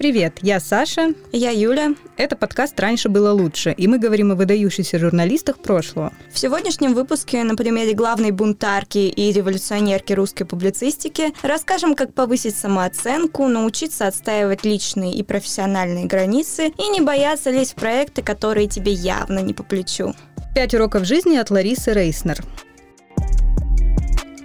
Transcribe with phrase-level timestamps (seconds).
[0.00, 1.12] Привет, я Саша.
[1.30, 1.94] Я Юля.
[2.16, 6.10] Это подкаст «Раньше было лучше», и мы говорим о выдающихся журналистах прошлого.
[6.32, 13.46] В сегодняшнем выпуске на примере главной бунтарки и революционерки русской публицистики расскажем, как повысить самооценку,
[13.46, 19.40] научиться отстаивать личные и профессиональные границы и не бояться лезть в проекты, которые тебе явно
[19.40, 20.14] не по плечу.
[20.54, 22.42] Пять уроков жизни от Ларисы Рейснер.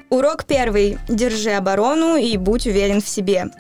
[0.10, 0.98] Урок первый.
[1.08, 3.52] Держи оборону и будь уверен в себе.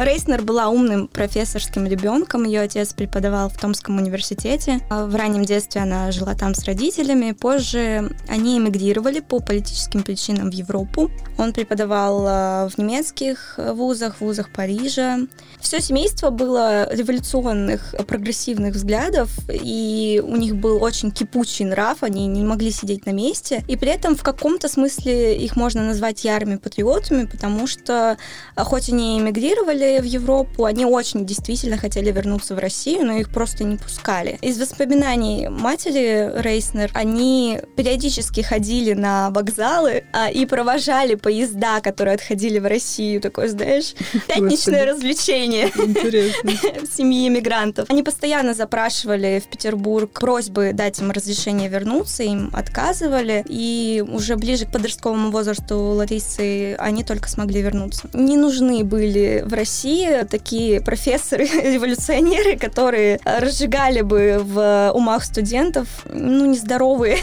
[0.00, 2.44] Рейснер была умным профессорским ребенком.
[2.44, 4.80] Ее отец преподавал в Томском университете.
[4.90, 7.32] А в раннем детстве она жила там с родителями.
[7.32, 11.10] Позже они эмигрировали по политическим причинам в Европу.
[11.38, 15.18] Он преподавал а, в немецких вузах, вузах Парижа.
[15.60, 22.44] Все семейство было революционных, прогрессивных взглядов, и у них был очень кипучий нрав, они не
[22.44, 23.64] могли сидеть на месте.
[23.68, 28.16] И при этом в каком-то смысле их можно назвать ярыми патриотами, потому что
[28.54, 33.14] а, хоть они эмигрировали, уехали в Европу, они очень действительно хотели вернуться в Россию, но
[33.14, 34.38] их просто не пускали.
[34.42, 42.58] Из воспоминаний матери Рейснер, они периодически ходили на вокзалы а, и провожали поезда, которые отходили
[42.58, 43.20] в Россию.
[43.20, 43.94] Такое, знаешь,
[44.28, 45.68] пятничное развлечение
[46.90, 47.90] семьи иммигрантов.
[47.90, 54.66] Они постоянно запрашивали в Петербург просьбы дать им разрешение вернуться, им отказывали, и уже ближе
[54.66, 58.08] к подростковому возрасту Ларисы они только смогли вернуться.
[58.12, 66.46] Не нужны были в России России такие профессоры-революционеры, которые разжигали бы в умах студентов, ну,
[66.46, 67.18] нездоровые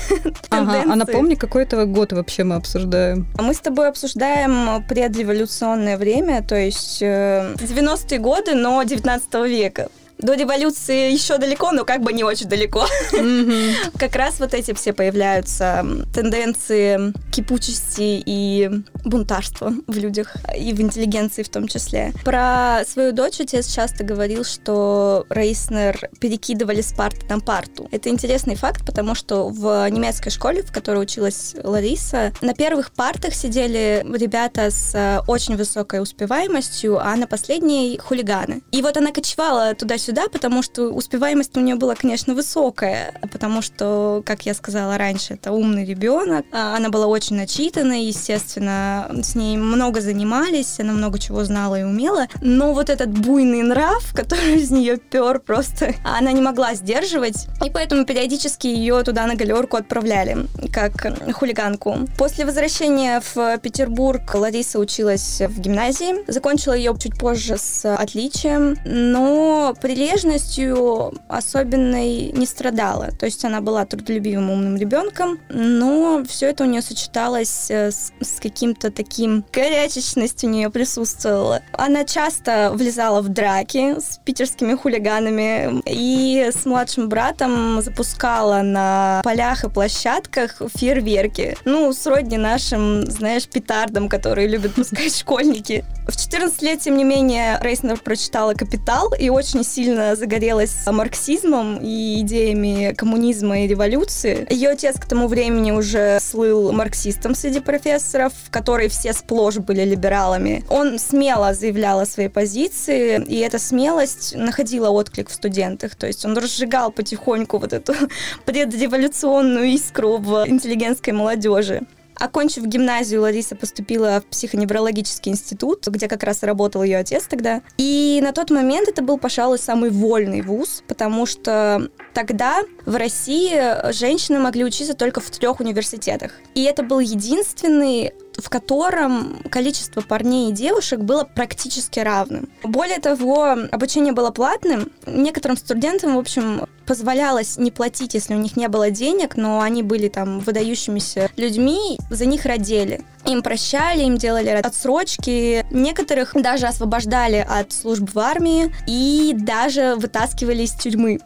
[0.49, 3.27] ага, А напомни, какой это год вообще мы обсуждаем?
[3.37, 10.35] Мы с тобой обсуждаем предреволюционное время, то есть 90-е э, годы, но 19 века до
[10.35, 12.85] революции еще далеко, но как бы не очень далеко.
[13.13, 13.97] Mm-hmm.
[13.99, 18.69] Как раз вот эти все появляются тенденции кипучести и
[19.05, 22.13] бунтарства в людях, и в интеллигенции в том числе.
[22.25, 27.87] Про свою дочь отец часто говорил, что Рейснер перекидывали с парты на парту.
[27.91, 33.33] Это интересный факт, потому что в немецкой школе, в которой училась Лариса, на первых партах
[33.33, 38.61] сидели ребята с очень высокой успеваемостью, а на последней хулиганы.
[38.71, 43.61] И вот она кочевала туда-сюда сюда, потому что успеваемость у нее была, конечно, высокая, потому
[43.61, 46.47] что, как я сказала раньше, это умный ребенок.
[46.51, 51.83] А, она была очень начитана, естественно, с ней много занимались, она много чего знала и
[51.83, 52.25] умела.
[52.41, 57.69] Но вот этот буйный нрав, который из нее пер просто, она не могла сдерживать, и
[57.69, 61.05] поэтому периодически ее туда на галерку отправляли, как
[61.35, 62.07] хулиганку.
[62.17, 69.75] После возвращения в Петербург Лариса училась в гимназии, закончила ее чуть позже с отличием, но
[69.79, 73.09] при прилежностью особенной не страдала.
[73.19, 78.13] То есть она была трудолюбивым умным ребенком, но все это у нее сочеталось э, с,
[78.21, 81.61] с каким-то таким горячечностью у нее присутствовала.
[81.73, 89.65] Она часто влезала в драки с питерскими хулиганами и с младшим братом запускала на полях
[89.65, 91.57] и площадках фейерверки.
[91.65, 95.83] Ну, сродни нашим, знаешь, петардам, которые любят пускать школьники.
[96.09, 102.21] В 14 лет, тем не менее, Рейснер прочитала «Капитал» и очень сильно загорелась марксизмом и
[102.21, 104.47] идеями коммунизма и революции.
[104.49, 110.63] Ее отец к тому времени уже слыл марксистом среди профессоров, которые все сплошь были либералами.
[110.69, 115.95] Он смело заявлял о своей позиции, и эта смелость находила отклик в студентах.
[115.95, 117.93] То есть он разжигал потихоньку вот эту
[118.45, 121.83] предреволюционную искру в интеллигентской молодежи.
[122.19, 127.61] Окончив гимназию, Лариса поступила в психоневрологический институт, где как раз работал ее отец тогда.
[127.77, 133.91] И на тот момент это был, пожалуй, самый вольный вуз, потому что тогда в России
[133.93, 136.33] женщины могли учиться только в трех университетах.
[136.55, 142.49] И это был единственный в котором количество парней и девушек было практически равным.
[142.63, 144.91] Более того, обучение было платным.
[145.05, 149.83] Некоторым студентам, в общем, позволялось не платить, если у них не было денег, но они
[149.83, 153.01] были там выдающимися людьми, за них родили.
[153.25, 155.65] Им прощали, им делали отсрочки.
[155.71, 161.19] Некоторых даже освобождали от служб в армии и даже вытаскивали из тюрьмы.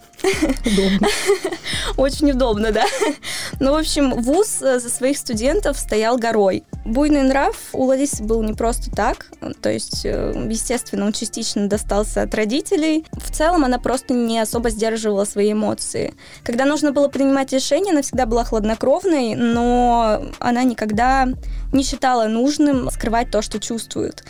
[0.66, 1.08] Удобно.
[1.98, 2.86] Очень удобно, да.
[3.60, 6.64] Ну, в общем, вуз за своих студентов стоял горой.
[6.86, 9.28] Буйный нрав у Ларисы был не просто так.
[9.62, 13.06] То есть, э, естественно, он частично достался от родителей.
[13.14, 16.14] В целом, она просто не особо сдерживала свои эмоции.
[16.44, 21.28] Когда нужно было принимать решения, она всегда была хладнокровной, но она никогда
[21.72, 24.24] не считала нужным скрывать то, что чувствует.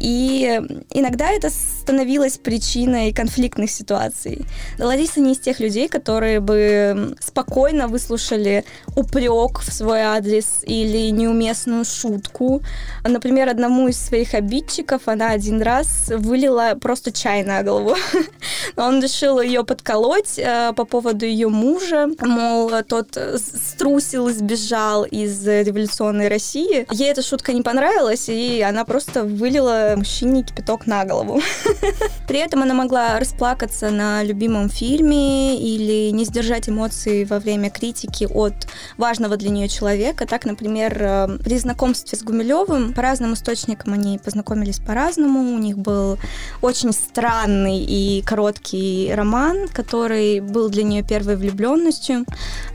[0.00, 0.60] И
[0.90, 4.44] иногда это становилось причиной конфликтных ситуаций.
[4.78, 8.64] Лариса не из тех людей, которые бы спокойно выслушали
[8.96, 12.62] упрек в свой адрес или неуместную шутку.
[13.04, 17.96] Например, одному из своих обидчиков она один раз вылила просто чай на голову.
[18.76, 26.28] Он решил ее подколоть э, по поводу ее мужа, мол, тот струсил сбежал из революционной
[26.28, 26.86] России.
[26.90, 31.40] Ей эта шутка не понравилась, и она просто вылила мужчине кипяток на голову.
[32.28, 38.28] При этом она могла расплакаться на любимом фильме или не сдержать эмоции во время критики
[38.30, 40.26] от важного для нее человека.
[40.26, 45.54] Так, например, э, при знакомстве с Гумилевым по разным источникам они познакомились по-разному.
[45.54, 46.18] У них был
[46.62, 52.24] очень странный и короткий роман, который был для нее первой влюбленностью.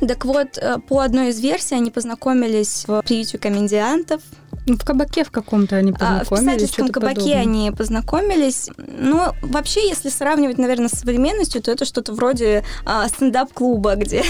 [0.07, 4.21] Так вот, э, по одной из версий они познакомились в приюте комедиантов,
[4.65, 6.31] ну, в кабаке в каком-то они познакомились.
[6.31, 7.41] А, в писательском кабаке подобное.
[7.41, 8.69] они познакомились.
[8.77, 14.23] Ну, вообще, если сравнивать, наверное, с современностью, то это что-то вроде а, стендап-клуба, где,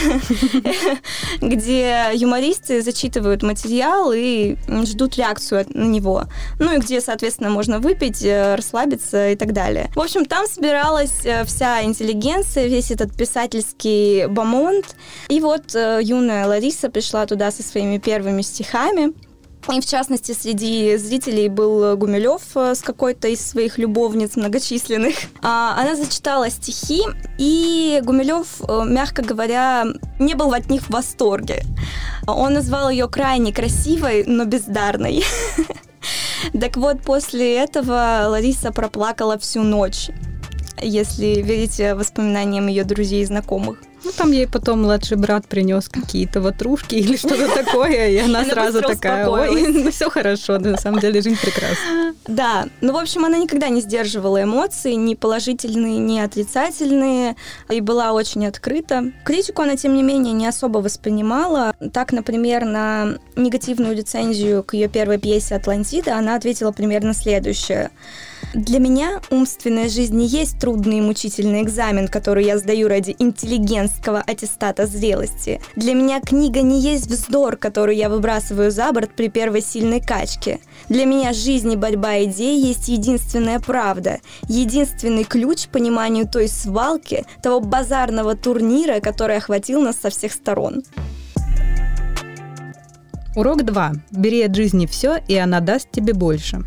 [1.41, 6.23] где юмористы зачитывают материал и ждут реакцию на него.
[6.59, 9.91] Ну и где, соответственно, можно выпить, э, расслабиться и так далее.
[9.95, 14.95] В общем, там собиралась э, вся интеллигенция, весь этот писательский бомонд.
[15.29, 19.13] И вот э, юная Лариса пришла туда со своими первыми стихами.
[19.71, 25.15] И в частности, среди зрителей был Гумилев э, с какой-то из своих любовниц многочисленных.
[25.41, 27.01] А, она зачитала стихи,
[27.37, 29.85] и Гумилев, э, мягко говоря,
[30.19, 31.63] не был от них в восторге.
[32.27, 35.23] Он назвал ее крайне красивой, но бездарной.
[36.59, 40.09] Так вот, после этого Лариса проплакала всю ночь,
[40.81, 43.77] если верить воспоминаниям ее друзей и знакомых.
[44.03, 48.81] Ну, там ей потом младший брат принес какие-то ватрушки или что-то такое, и она сразу
[48.81, 52.13] такая, ой, ну все хорошо, на самом деле жизнь прекрасна.
[52.27, 57.35] Да, ну, в общем, она никогда не сдерживала эмоции, ни положительные, ни отрицательные,
[57.69, 59.11] и была очень открыта.
[59.23, 61.73] Критику она, тем не менее, не особо воспринимала.
[61.93, 67.91] Так, например, на негативную рецензию к ее первой пьесе «Атлантида» она ответила примерно следующее–
[68.53, 74.21] для меня умственная жизнь не есть трудный и мучительный экзамен, который я сдаю ради интеллигентского
[74.21, 75.59] аттестата зрелости.
[75.75, 80.59] Для меня книга не есть вздор, который я выбрасываю за борт при первой сильной качке.
[80.87, 87.25] Для меня жизнь и борьба идей есть единственная правда, единственный ключ к пониманию той свалки,
[87.41, 90.83] того базарного турнира, который охватил нас со всех сторон.
[93.35, 93.93] Урок 2.
[94.11, 96.63] Бери от жизни все, и она даст тебе больше.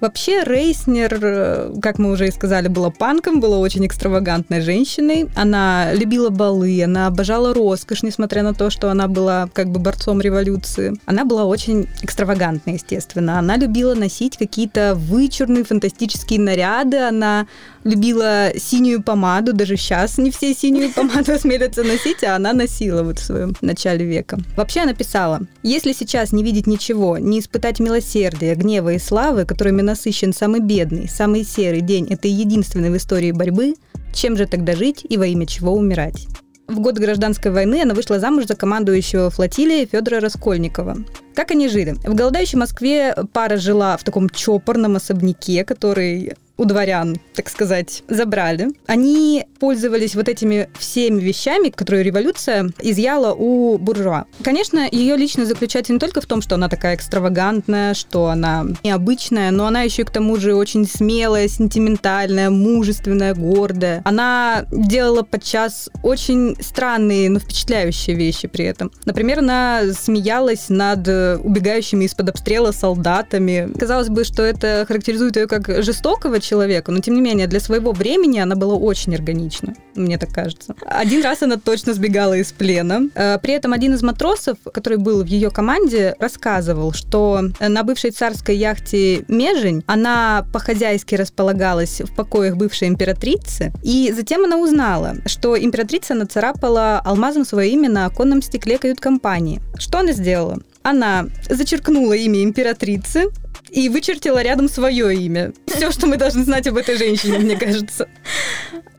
[0.00, 5.28] Вообще Рейснер, э, как мы уже и сказали, была панком, была очень экстравагантной женщиной.
[5.34, 10.20] Она любила балы, она обожала роскошь, несмотря на то, что она была как бы борцом
[10.20, 10.94] революции.
[11.06, 13.38] Она была очень экстравагантной, естественно.
[13.38, 16.98] Она любила носить какие-то вычурные фантастические наряды.
[16.98, 17.46] Она
[17.84, 23.18] любила синюю помаду, даже сейчас не все синюю помаду осмелятся носить, а она носила вот
[23.18, 24.38] в своем начале века.
[24.56, 29.82] Вообще она писала, если сейчас не видеть ничего, не испытать милосердия, гнева и славы, которыми
[29.82, 33.74] насыщен самый бедный, самый серый день этой единственной в истории борьбы,
[34.12, 36.26] чем же тогда жить и во имя чего умирать?
[36.66, 40.96] В год гражданской войны она вышла замуж за командующего флотилией Федора Раскольникова.
[41.34, 41.92] Как они жили?
[42.06, 48.68] В голодающей Москве пара жила в таком чопорном особняке, который у дворян, так сказать, забрали.
[48.86, 54.26] Они пользовались вот этими всеми вещами, которые революция изъяла у буржуа.
[54.42, 59.50] Конечно, ее личность заключается не только в том, что она такая экстравагантная, что она необычная,
[59.50, 64.02] но она еще и к тому же очень смелая, сентиментальная, мужественная, гордая.
[64.04, 68.92] Она делала подчас очень странные, но впечатляющие вещи при этом.
[69.04, 73.70] Например, она смеялась над убегающими из-под обстрела солдатами.
[73.78, 77.92] Казалось бы, что это характеризует ее как жестокого человека, но тем не менее для своего
[77.92, 80.74] времени она была очень органична, мне так кажется.
[80.86, 83.08] Один раз она точно сбегала из плена.
[83.14, 88.10] Э, при этом один из матросов, который был в ее команде, рассказывал, что на бывшей
[88.10, 95.58] царской яхте Межень она по-хозяйски располагалась в покоях бывшей императрицы, и затем она узнала, что
[95.58, 99.60] императрица нацарапала алмазом свое имя на оконном стекле кают-компании.
[99.78, 100.58] Что она сделала?
[100.82, 103.30] Она зачеркнула имя императрицы,
[103.74, 105.52] и вычертила рядом свое имя.
[105.66, 108.08] Все, что мы должны знать об этой женщине, мне кажется.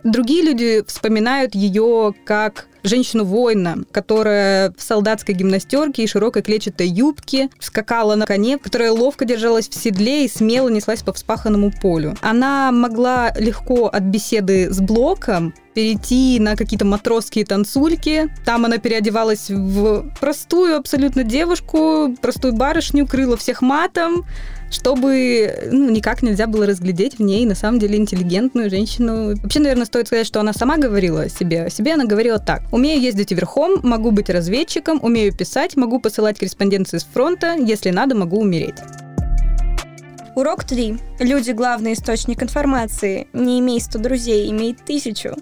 [0.04, 8.16] Другие люди вспоминают ее как женщину-воина, которая в солдатской гимнастерке и широкой клетчатой юбке скакала
[8.16, 12.16] на коне, которая ловко держалась в седле и смело неслась по вспаханному полю.
[12.22, 18.34] Она могла легко от беседы с Блоком перейти на какие-то матросские танцульки.
[18.46, 24.26] Там она переодевалась в простую абсолютно девушку, простую барышню, крыла всех матом,
[24.72, 29.36] чтобы ну, никак нельзя было разглядеть в ней на самом деле интеллигентную женщину.
[29.36, 31.66] Вообще, наверное, стоит сказать, что она сама говорила о себе.
[31.66, 32.64] О себе она говорила так.
[32.72, 38.16] Умею ездить верхом, могу быть разведчиком, умею писать, могу посылать корреспонденции с фронта, если надо,
[38.16, 38.76] могу умереть.
[40.36, 40.98] Урок 3.
[41.20, 43.28] Люди– главный источник информации.
[43.34, 45.36] Не имей 100 друзей, имей тысячу.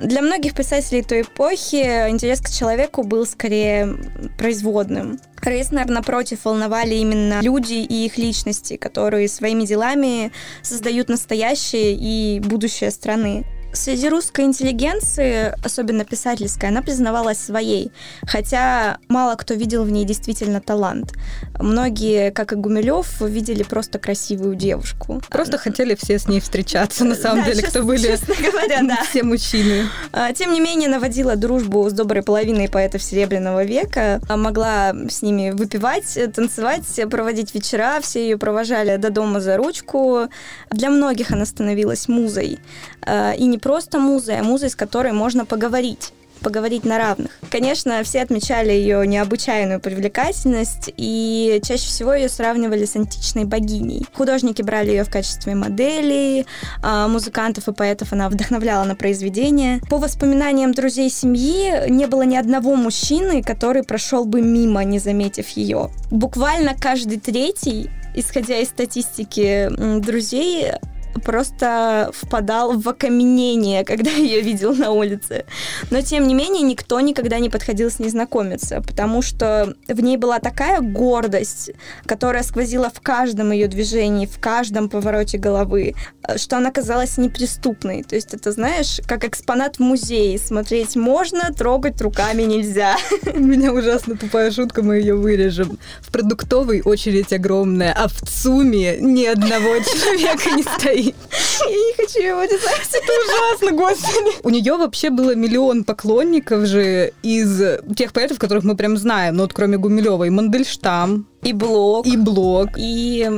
[0.00, 3.96] Для многих писателей той эпохи интерес к человеку был скорее
[4.38, 5.20] производным.
[5.42, 12.90] Рейснер, напротив, волновали именно люди и их личности, которые своими делами создают настоящее и будущее
[12.90, 13.44] страны.
[13.72, 17.92] Среди русской интеллигенции, особенно писательской, она признавалась своей,
[18.26, 21.12] хотя мало кто видел в ней действительно талант.
[21.58, 25.22] Многие, как и Гумилев, видели просто красивую девушку.
[25.30, 29.04] Просто хотели все с ней встречаться, на самом да, деле, кто были говоря, да.
[29.08, 29.88] все мужчины.
[30.12, 35.22] А, тем не менее, наводила дружбу с доброй половиной поэтов Серебряного века, а, могла с
[35.22, 40.28] ними выпивать, танцевать, проводить вечера, все ее провожали до дома за ручку.
[40.70, 42.58] Для многих она становилась музой.
[43.02, 47.30] А, и не просто музой, а музой, с которой можно поговорить поговорить на равных.
[47.50, 54.06] Конечно, все отмечали ее необычайную привлекательность, и чаще всего ее сравнивали с античной богиней.
[54.14, 56.46] Художники брали ее в качестве модели,
[56.82, 59.80] а музыкантов и поэтов она вдохновляла на произведения.
[59.88, 65.48] По воспоминаниям друзей семьи, не было ни одного мужчины, который прошел бы мимо, не заметив
[65.50, 65.90] ее.
[66.10, 70.72] Буквально каждый третий исходя из статистики друзей,
[71.24, 75.44] просто впадал в окаменение, когда ее видел на улице.
[75.90, 80.16] Но, тем не менее, никто никогда не подходил с ней знакомиться, потому что в ней
[80.16, 81.72] была такая гордость,
[82.06, 85.94] которая сквозила в каждом ее движении, в каждом повороте головы,
[86.36, 88.02] что она казалась неприступной.
[88.02, 90.38] То есть это, знаешь, как экспонат в музее.
[90.38, 92.96] Смотреть можно, трогать руками нельзя.
[93.34, 95.78] У меня ужасно тупая шутка, мы ее вырежем.
[96.00, 101.14] В продуктовой очередь огромная, а в ЦУМе ни одного человека не стоит стоит.
[101.68, 102.88] Я не хочу его дизайнить.
[102.92, 104.30] Это ужасно, господи.
[104.42, 107.60] У нее вообще было миллион поклонников же из
[107.96, 109.36] тех поэтов, которых мы прям знаем.
[109.36, 112.06] Ну вот кроме Гумилева и Мандельштам, и Блок.
[112.06, 112.70] И Блок.
[112.76, 113.28] И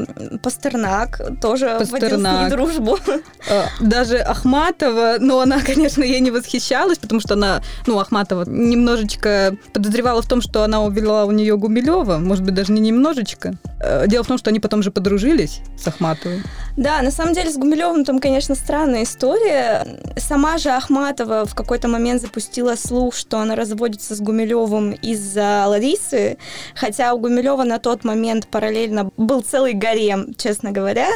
[0.42, 2.50] Пастернак тоже Пастернак.
[2.50, 2.98] вводил дружбу.
[3.50, 9.56] А, даже Ахматова, но она, конечно, ей не восхищалась, потому что она, ну, Ахматова немножечко
[9.72, 13.54] подозревала в том, что она увела у нее Гумилева, может быть, даже не немножечко.
[13.80, 16.42] Э, дело в том, что они потом же подружились с Ахматовой.
[16.76, 19.86] Да, на самом деле с Гумилевым там, конечно, странная история.
[20.16, 26.38] Сама же Ахматова в какой-то момент запустила слух, что она разводится с Гумилевым из-за Ларисы,
[26.74, 31.08] хотя у Гумилева на тот момент параллельно был целый гарем, честно говоря,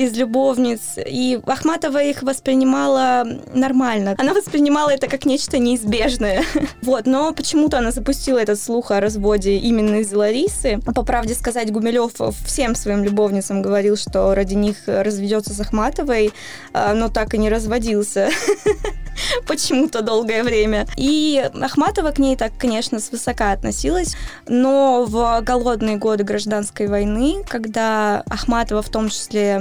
[0.00, 3.24] из любовниц, и Ахматова их воспринимала
[3.54, 4.16] нормально.
[4.18, 6.42] Она воспринимала это как нечто неизбежное.
[6.82, 10.80] Вот, но почему-то она запустила этот слух о разводе именно из Ларисы.
[10.84, 12.12] По правде сказать, Гумилев
[12.44, 16.32] всем своим любовницам говорил, что ради них разведется с Ахматовой,
[16.72, 18.28] а, но так и не разводился
[19.46, 20.86] почему-то долгое время.
[20.96, 24.16] И Ахматова к ней так, конечно, свысока относилась,
[24.46, 29.60] но в голодные годы гражданской войны, когда Ахматова в том числе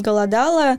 [0.00, 0.78] голодала,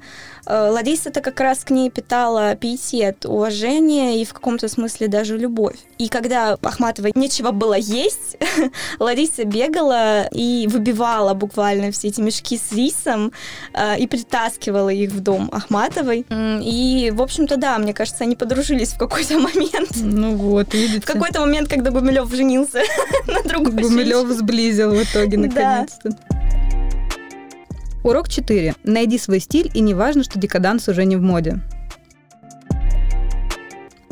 [0.49, 5.75] Э, Лариса-то как раз к ней питала пиетет, уважение и в каком-то смысле даже любовь.
[5.99, 8.37] И когда Ахматовой нечего было есть,
[8.99, 13.31] Лариса бегала и выбивала буквально все эти мешки с рисом
[13.73, 16.25] э, и притаскивала их в дом Ахматовой.
[16.31, 19.89] И, в общем-то, да, мне кажется, они подружились в какой-то момент.
[19.95, 21.01] Ну вот, видите.
[21.01, 22.79] В какой-то момент, когда Гумилев женился
[23.27, 26.11] на другой Гумилев сблизил в итоге, наконец-то.
[28.05, 28.75] Урок 4.
[28.85, 31.59] Найди свой стиль, и не важно, что декаданс уже не в моде.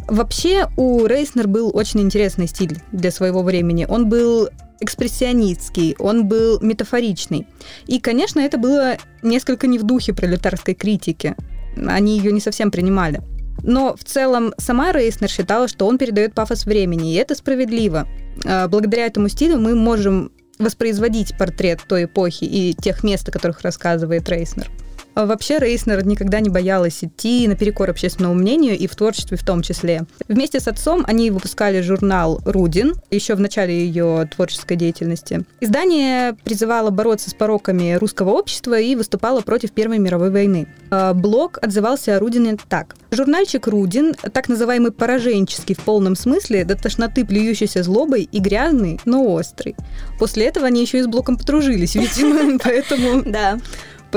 [0.10, 3.86] Вообще у Рейснер был очень интересный стиль для своего времени.
[3.88, 4.50] Он был
[4.82, 7.48] экспрессионистский, он был метафоричный.
[7.86, 11.38] И, конечно, это было несколько не в духе пролетарской критики.
[11.77, 13.22] Они ее не совсем принимали.
[13.63, 18.07] Но в целом сама Рейснер считала, что он передает пафос времени, и это справедливо.
[18.45, 23.61] А, благодаря этому стилю мы можем воспроизводить портрет той эпохи и тех мест, о которых
[23.61, 24.69] рассказывает Рейснер.
[25.17, 29.63] А вообще Рейснер никогда не боялась идти наперекор общественному мнению и в творчестве в том
[29.63, 30.03] числе.
[30.27, 35.43] Вместе с отцом они выпускали журнал «Рудин» еще в начале ее творческой деятельности.
[35.59, 40.67] Издание призывало бороться с пороками русского общества и выступало против Первой мировой войны.
[40.91, 42.95] А блог отзывался о Рудине так.
[43.09, 49.25] Журнальчик «Рудин», так называемый пораженческий в полном смысле, до тошноты плюющийся злобой и грязный, но
[49.33, 49.75] острый.
[50.19, 53.24] После этого они еще и с блоком подружились, видимо, поэтому...
[53.24, 53.57] Да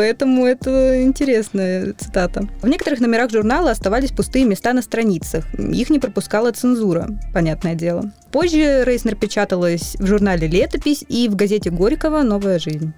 [0.00, 2.49] поэтому это интересная цитата.
[2.62, 5.45] В некоторых номерах журнала оставались пустые места на страницах.
[5.59, 8.11] Их не пропускала цензура, понятное дело.
[8.33, 12.95] Позже Рейснер печаталась в журнале «Летопись» и в газете Горького «Новая жизнь».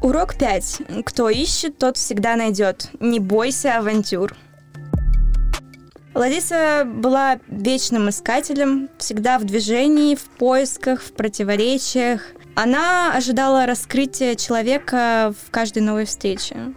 [0.00, 0.78] Урок 5.
[1.04, 2.88] Кто ищет, тот всегда найдет.
[2.98, 4.34] Не бойся авантюр.
[6.14, 12.22] Лариса была вечным искателем, всегда в движении, в поисках, в противоречиях.
[12.54, 16.74] Она ожидала раскрытия человека в каждой новой встрече.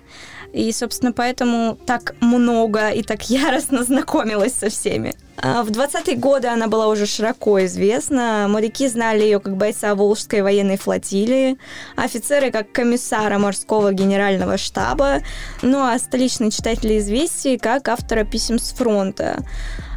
[0.53, 5.15] И, собственно, поэтому так много и так яростно знакомилась со всеми.
[5.37, 8.47] А в 20-е годы она была уже широко известна.
[8.47, 11.57] Моряки знали ее как бойца Волжской военной флотилии,
[11.95, 15.21] офицеры как комиссара морского генерального штаба,
[15.61, 19.43] ну а столичные читатели известий как автора писем с фронта.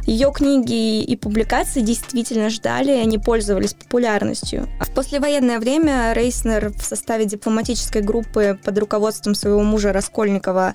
[0.09, 4.67] Ее книги и публикации действительно ждали, и они пользовались популярностью.
[4.79, 10.73] В послевоенное время Рейснер в составе дипломатической группы под руководством своего мужа Раскольникова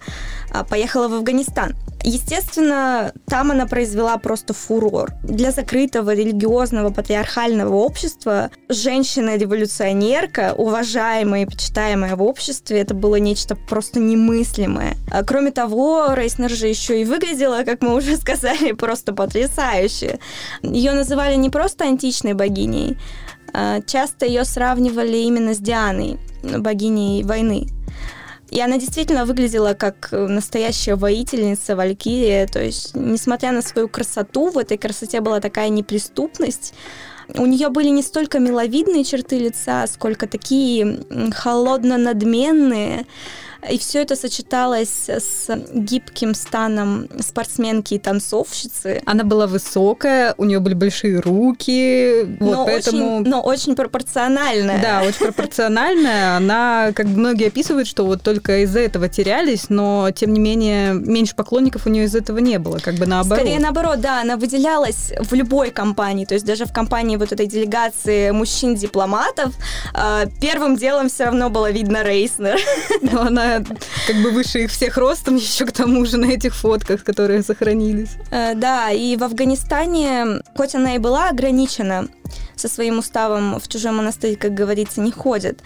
[0.52, 1.74] а, поехала в Афганистан.
[2.04, 5.12] Естественно, там она произвела просто фурор.
[5.22, 14.00] Для закрытого религиозного патриархального общества женщина-революционерка, уважаемая и почитаемая в обществе, это было нечто просто
[14.00, 14.96] немыслимое.
[15.10, 20.18] А, кроме того, Рейснер же еще и выглядела, как мы уже сказали, просто потрясающе.
[20.62, 22.98] Ее называли не просто античной богиней,
[23.54, 27.66] а часто ее сравнивали именно с Дианой, богиней войны.
[28.54, 32.46] И она действительно выглядела как настоящая воительница, валькирия.
[32.46, 36.72] То есть, несмотря на свою красоту, в этой красоте была такая неприступность.
[37.36, 41.00] У нее были не столько миловидные черты лица, сколько такие
[41.34, 43.06] холодно-надменные,
[43.70, 49.02] и все это сочеталось с гибким станом спортсменки и танцовщицы.
[49.06, 53.20] Она была высокая, у нее были большие руки, вот но поэтому...
[53.20, 54.80] Очень, но очень пропорциональная.
[54.80, 56.36] Да, очень пропорциональная.
[56.36, 61.34] Она, как многие описывают, что вот только из-за этого терялись, но, тем не менее, меньше
[61.34, 63.40] поклонников у нее из этого не было, как бы наоборот.
[63.40, 67.46] Скорее наоборот, да, она выделялась в любой компании, то есть даже в компании вот этой
[67.46, 69.54] делегации мужчин-дипломатов,
[69.94, 72.58] э, первым делом все равно было видно Рейснер.
[73.00, 73.53] Но она
[74.06, 78.10] как бы выше их всех ростом еще к тому же на этих фотках, которые сохранились.
[78.30, 82.08] Э, да, и в Афганистане, хоть она и была ограничена
[82.56, 85.60] со своим уставом в чужой монастырь, как говорится, не ходит,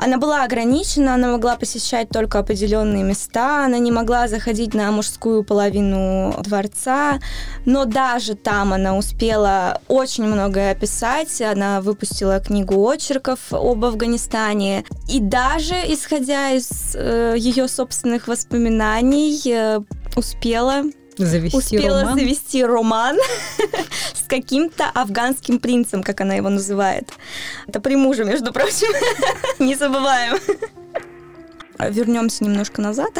[0.00, 5.44] она была ограничена, она могла посещать только определенные места, она не могла заходить на мужскую
[5.44, 7.18] половину дворца,
[7.66, 11.40] но даже там она успела очень многое описать.
[11.42, 14.84] Она выпустила книгу очерков об Афганистане.
[15.08, 19.80] И даже исходя из э, ее собственных воспоминаний, э,
[20.16, 20.84] успела
[21.26, 22.18] завести успела роман.
[22.18, 23.18] завести роман
[24.14, 27.10] с каким-то афганским принцем, как она его называет.
[27.66, 28.88] Это при муже, между прочим.
[29.58, 30.38] Не забываем.
[31.78, 33.10] Вернемся немножко назад.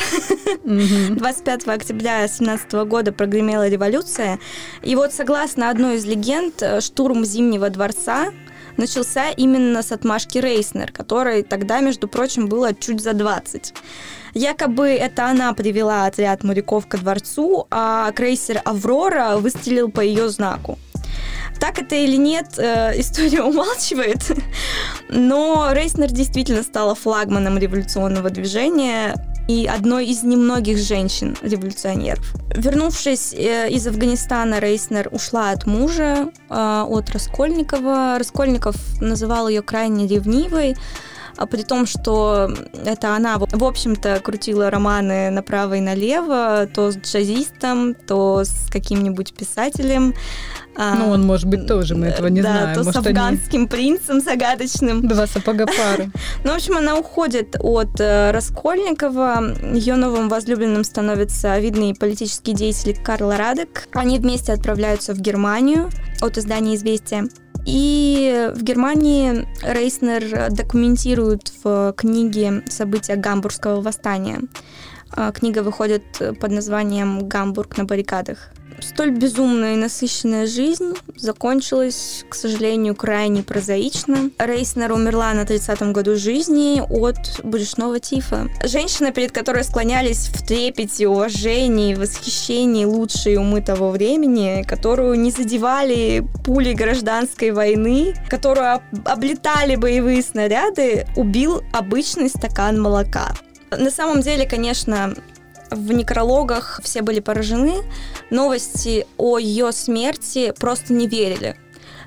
[0.65, 4.39] 25 октября 17 года прогремела революция.
[4.83, 8.33] И вот, согласно одной из легенд, штурм Зимнего дворца
[8.77, 13.75] начался именно с отмашки Рейснер, которой тогда, между прочим, было чуть за 20.
[14.35, 20.79] Якобы это она привела отряд моряков ко дворцу, а крейсер «Аврора» выстрелил по ее знаку.
[21.61, 24.23] Так это или нет, э, история умалчивает.
[25.09, 29.15] Но Рейснер действительно стала флагманом революционного движения
[29.47, 32.35] и одной из немногих женщин-революционеров.
[32.55, 38.17] Вернувшись э, из Афганистана, Рейснер ушла от мужа, э, от Раскольникова.
[38.19, 40.77] Раскольников называл ее крайне ревнивой,
[41.37, 42.51] а при том, что
[42.85, 49.35] это она, в общем-то, крутила романы направо и налево, то с джазистом, то с каким-нибудь
[49.35, 50.15] писателем.
[50.77, 52.75] А, ну, он, может быть, тоже, мы этого не да, знаем.
[52.75, 53.69] то может, с афганским они...
[53.69, 55.07] принцем загадочным.
[55.07, 56.11] Два сапога пары.
[56.45, 59.75] Ну, в общем, она уходит от э, Раскольникова.
[59.75, 63.89] Ее новым возлюбленным становится видный политический деятель Карл Радек.
[63.93, 65.91] Они вместе отправляются в Германию
[66.21, 67.29] от издания «Известия».
[67.67, 74.41] И в Германии Рейснер документирует в книге события Гамбургского восстания.
[75.13, 76.05] А, книга выходит
[76.41, 78.51] под названием «Гамбург на баррикадах».
[78.83, 84.31] Столь безумная и насыщенная жизнь закончилась, к сожалению, крайне прозаично.
[84.39, 88.49] Рейснер умерла на 30-м году жизни от брюшного тифа.
[88.65, 96.25] Женщина, перед которой склонялись в трепете, уважении, восхищении лучшие умы того времени, которую не задевали
[96.45, 103.35] пули гражданской войны, которую облетали боевые снаряды, убил обычный стакан молока.
[103.71, 105.15] На самом деле, конечно,
[105.71, 107.83] в некрологах все были поражены.
[108.31, 111.57] Новости о ее смерти просто не верили.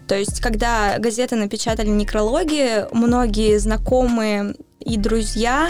[0.07, 5.69] То есть, когда газеты напечатали некрологи, многие знакомые и друзья,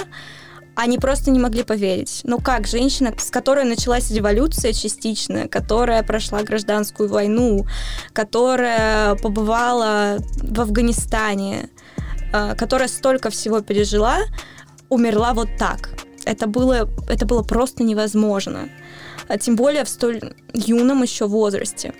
[0.75, 2.21] они просто не могли поверить.
[2.23, 7.67] Ну как, женщина, с которой началась революция частично, которая прошла гражданскую войну,
[8.12, 11.69] которая побывала в Афганистане,
[12.34, 14.17] э, которая столько всего пережила,
[14.89, 15.89] умерла вот так.
[16.25, 18.69] Это было, это было просто невозможно.
[19.27, 20.21] А тем более в столь
[20.53, 21.93] юном еще возрасте.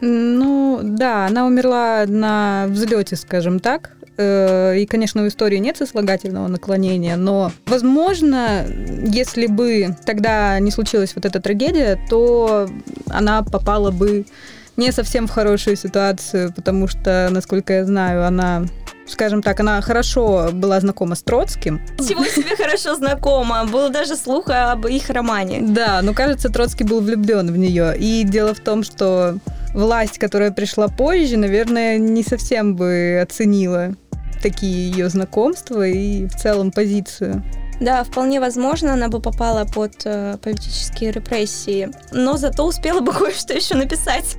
[0.00, 3.96] Ну, да, она умерла на взлете, скажем так.
[4.18, 8.66] Э, и, конечно, в истории нет сослагательного наклонения, но, возможно,
[9.06, 12.68] если бы тогда не случилась вот эта трагедия, то
[13.08, 14.26] она попала бы
[14.76, 18.64] не совсем в хорошую ситуацию, потому что, насколько я знаю, она
[19.06, 21.80] скажем так, она хорошо была знакома с Троцким.
[21.98, 23.64] Чего себе хорошо знакома?
[23.64, 25.60] Был даже слух об их романе.
[25.62, 27.96] Да, но кажется, Троцкий был влюблен в нее.
[27.98, 29.38] И дело в том, что
[29.74, 33.94] власть, которая пришла позже, наверное, не совсем бы оценила
[34.42, 37.42] такие ее знакомства и в целом позицию.
[37.80, 43.54] Да, вполне возможно, она бы попала под э, политические репрессии, но зато успела бы кое-что
[43.54, 44.36] еще написать.